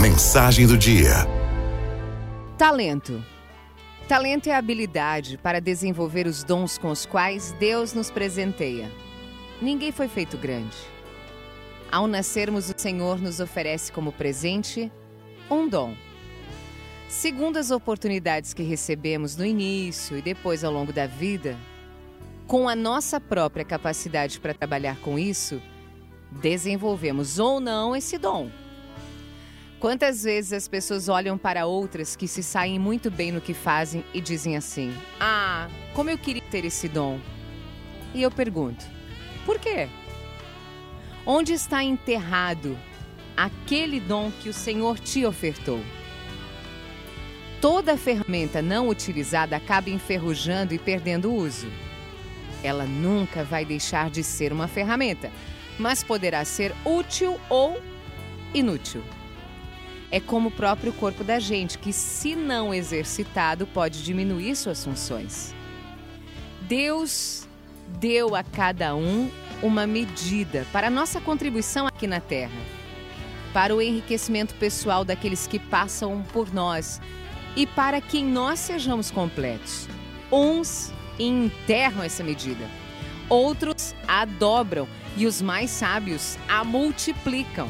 Mensagem 0.00 0.66
do 0.66 0.76
dia. 0.76 1.26
Talento. 2.58 3.24
Talento 4.08 4.48
é 4.48 4.52
a 4.52 4.58
habilidade 4.58 5.38
para 5.38 5.60
desenvolver 5.60 6.26
os 6.26 6.42
dons 6.42 6.76
com 6.78 6.90
os 6.90 7.06
quais 7.06 7.52
Deus 7.60 7.92
nos 7.92 8.10
presenteia. 8.10 8.90
Ninguém 9.60 9.92
foi 9.92 10.08
feito 10.08 10.36
grande. 10.36 10.76
Ao 11.90 12.06
nascermos, 12.06 12.68
o 12.68 12.74
Senhor 12.76 13.20
nos 13.20 13.38
oferece 13.38 13.92
como 13.92 14.12
presente 14.12 14.90
um 15.50 15.68
dom. 15.68 15.94
Segundo 17.08 17.58
as 17.58 17.70
oportunidades 17.70 18.54
que 18.54 18.62
recebemos 18.62 19.36
no 19.36 19.44
início 19.44 20.16
e 20.16 20.22
depois 20.22 20.64
ao 20.64 20.72
longo 20.72 20.92
da 20.92 21.06
vida, 21.06 21.56
com 22.46 22.68
a 22.68 22.74
nossa 22.74 23.20
própria 23.20 23.64
capacidade 23.64 24.40
para 24.40 24.54
trabalhar 24.54 24.96
com 25.00 25.18
isso, 25.18 25.62
desenvolvemos 26.30 27.38
ou 27.38 27.60
não 27.60 27.94
esse 27.94 28.18
dom. 28.18 28.50
Quantas 29.82 30.22
vezes 30.22 30.52
as 30.52 30.68
pessoas 30.68 31.08
olham 31.08 31.36
para 31.36 31.66
outras 31.66 32.14
que 32.14 32.28
se 32.28 32.40
saem 32.40 32.78
muito 32.78 33.10
bem 33.10 33.32
no 33.32 33.40
que 33.40 33.52
fazem 33.52 34.04
e 34.14 34.20
dizem 34.20 34.56
assim: 34.56 34.96
Ah, 35.18 35.68
como 35.92 36.08
eu 36.08 36.16
queria 36.16 36.44
ter 36.52 36.64
esse 36.64 36.86
dom? 36.86 37.18
E 38.14 38.22
eu 38.22 38.30
pergunto: 38.30 38.84
por 39.44 39.58
quê? 39.58 39.88
Onde 41.26 41.52
está 41.52 41.82
enterrado 41.82 42.78
aquele 43.36 43.98
dom 43.98 44.30
que 44.30 44.48
o 44.48 44.52
Senhor 44.52 45.00
te 45.00 45.26
ofertou? 45.26 45.80
Toda 47.60 47.98
ferramenta 47.98 48.62
não 48.62 48.88
utilizada 48.88 49.56
acaba 49.56 49.90
enferrujando 49.90 50.72
e 50.72 50.78
perdendo 50.78 51.34
uso. 51.34 51.66
Ela 52.62 52.84
nunca 52.84 53.42
vai 53.42 53.64
deixar 53.64 54.10
de 54.10 54.22
ser 54.22 54.52
uma 54.52 54.68
ferramenta, 54.68 55.28
mas 55.76 56.04
poderá 56.04 56.44
ser 56.44 56.72
útil 56.84 57.36
ou 57.50 57.82
inútil. 58.54 59.02
É 60.12 60.20
como 60.20 60.50
o 60.50 60.52
próprio 60.52 60.92
corpo 60.92 61.24
da 61.24 61.38
gente, 61.38 61.78
que, 61.78 61.90
se 61.90 62.36
não 62.36 62.74
exercitado, 62.74 63.66
pode 63.66 64.04
diminuir 64.04 64.54
suas 64.54 64.84
funções. 64.84 65.54
Deus 66.60 67.48
deu 67.98 68.36
a 68.36 68.42
cada 68.42 68.94
um 68.94 69.30
uma 69.62 69.86
medida 69.86 70.66
para 70.70 70.90
nossa 70.90 71.18
contribuição 71.18 71.86
aqui 71.86 72.06
na 72.06 72.20
Terra, 72.20 72.60
para 73.54 73.74
o 73.74 73.80
enriquecimento 73.80 74.54
pessoal 74.56 75.02
daqueles 75.02 75.46
que 75.46 75.58
passam 75.58 76.22
por 76.30 76.52
nós 76.52 77.00
e 77.56 77.66
para 77.66 77.98
que 77.98 78.22
nós 78.22 78.58
sejamos 78.58 79.10
completos. 79.10 79.88
Uns 80.30 80.92
enterram 81.18 82.02
essa 82.02 82.22
medida, 82.22 82.68
outros 83.30 83.94
a 84.06 84.26
dobram 84.26 84.86
e 85.16 85.26
os 85.26 85.40
mais 85.40 85.70
sábios 85.70 86.36
a 86.46 86.62
multiplicam. 86.64 87.68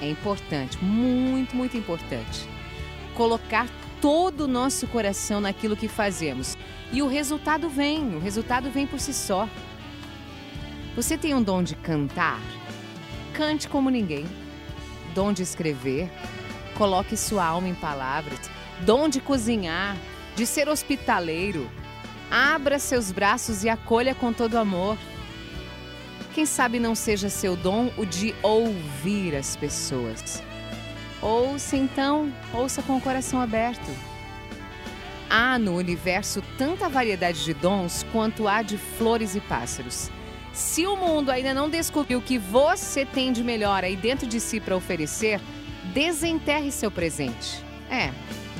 É 0.00 0.08
importante, 0.08 0.82
muito, 0.82 1.54
muito 1.54 1.76
importante, 1.76 2.48
colocar 3.14 3.68
todo 4.00 4.42
o 4.42 4.48
nosso 4.48 4.86
coração 4.86 5.40
naquilo 5.40 5.76
que 5.76 5.88
fazemos. 5.88 6.56
E 6.92 7.02
o 7.02 7.06
resultado 7.06 7.68
vem, 7.68 8.16
o 8.16 8.18
resultado 8.18 8.70
vem 8.70 8.86
por 8.86 8.98
si 8.98 9.12
só. 9.12 9.48
Você 10.96 11.16
tem 11.16 11.34
um 11.34 11.42
dom 11.42 11.62
de 11.62 11.76
cantar? 11.76 12.40
Cante 13.32 13.68
como 13.68 13.90
ninguém. 13.90 14.26
Dom 15.14 15.32
de 15.32 15.42
escrever? 15.42 16.10
Coloque 16.74 17.16
sua 17.16 17.44
alma 17.44 17.68
em 17.68 17.74
palavras. 17.74 18.50
Dom 18.80 19.08
de 19.08 19.20
cozinhar, 19.20 19.96
de 20.34 20.46
ser 20.46 20.68
hospitaleiro. 20.68 21.70
Abra 22.30 22.78
seus 22.78 23.12
braços 23.12 23.64
e 23.64 23.68
acolha 23.68 24.14
com 24.14 24.32
todo 24.32 24.56
amor. 24.56 24.96
Quem 26.40 26.46
sabe 26.46 26.80
não 26.80 26.94
seja 26.94 27.28
seu 27.28 27.54
dom 27.54 27.92
o 27.98 28.06
de 28.06 28.34
ouvir 28.42 29.36
as 29.36 29.56
pessoas. 29.56 30.42
Ouça 31.20 31.76
então, 31.76 32.32
ouça 32.50 32.82
com 32.82 32.96
o 32.96 33.00
coração 33.00 33.42
aberto. 33.42 33.90
Há 35.28 35.58
no 35.58 35.76
universo 35.76 36.42
tanta 36.56 36.88
variedade 36.88 37.44
de 37.44 37.52
dons 37.52 38.06
quanto 38.10 38.48
há 38.48 38.62
de 38.62 38.78
flores 38.78 39.36
e 39.36 39.40
pássaros. 39.40 40.10
Se 40.50 40.86
o 40.86 40.96
mundo 40.96 41.28
ainda 41.28 41.52
não 41.52 41.68
descobriu 41.68 42.20
o 42.20 42.22
que 42.22 42.38
você 42.38 43.04
tem 43.04 43.34
de 43.34 43.44
melhor 43.44 43.84
aí 43.84 43.94
dentro 43.94 44.26
de 44.26 44.40
si 44.40 44.60
para 44.60 44.74
oferecer, 44.74 45.42
desenterre 45.92 46.72
seu 46.72 46.90
presente. 46.90 47.62
É, 47.90 48.12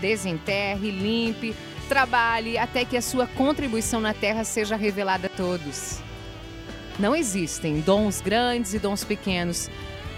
desenterre, 0.02 0.90
limpe, 0.90 1.56
trabalhe 1.88 2.58
até 2.58 2.84
que 2.84 2.98
a 2.98 3.00
sua 3.00 3.26
contribuição 3.26 4.02
na 4.02 4.12
Terra 4.12 4.44
seja 4.44 4.76
revelada 4.76 5.28
a 5.28 5.30
todos. 5.30 6.09
Não 7.00 7.16
existem 7.16 7.80
dons 7.80 8.20
grandes 8.20 8.74
e 8.74 8.78
dons 8.78 9.04
pequenos, 9.04 9.70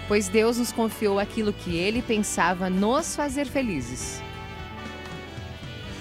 pois 0.05 0.27
Deus 0.27 0.57
nos 0.57 0.73
confiou 0.73 1.17
aquilo 1.17 1.53
que 1.53 1.77
Ele 1.77 2.01
pensava 2.01 2.69
nos 2.69 3.15
fazer 3.15 3.45
felizes. 3.45 4.21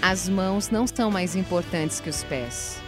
As 0.02 0.28
mãos 0.28 0.70
não 0.70 0.84
são 0.84 1.08
mais 1.08 1.36
importantes 1.36 2.00
que 2.00 2.10
os 2.10 2.24
pés. 2.24 2.80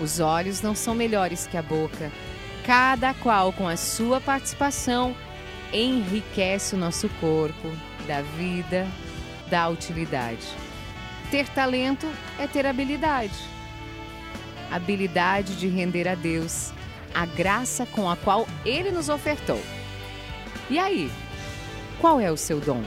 Os 0.00 0.20
olhos 0.20 0.62
não 0.62 0.76
são 0.76 0.94
melhores 0.94 1.48
que 1.48 1.56
a 1.56 1.62
boca. 1.62 2.12
Cada 2.64 3.12
qual, 3.14 3.52
com 3.52 3.66
a 3.66 3.76
sua 3.76 4.20
participação, 4.20 5.12
enriquece 5.72 6.76
o 6.76 6.78
nosso 6.78 7.08
corpo, 7.20 7.68
da 8.06 8.22
vida, 8.22 8.86
da 9.50 9.68
utilidade. 9.68 10.46
Ter 11.32 11.48
talento 11.48 12.06
é 12.38 12.46
ter 12.46 12.64
habilidade. 12.64 13.34
Habilidade 14.70 15.56
de 15.56 15.66
render 15.66 16.06
a 16.06 16.14
Deus 16.14 16.72
a 17.14 17.26
graça 17.26 17.86
com 17.86 18.10
a 18.10 18.16
qual 18.16 18.46
ele 18.64 18.90
nos 18.90 19.08
ofertou. 19.08 19.60
E 20.68 20.78
aí, 20.78 21.10
qual 22.00 22.20
é 22.20 22.30
o 22.30 22.36
seu 22.36 22.60
dom? 22.60 22.82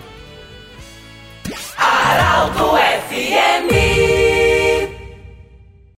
Arauto 1.78 2.78
FM 2.78 3.83